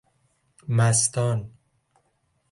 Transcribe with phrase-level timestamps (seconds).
[0.71, 1.49] مستان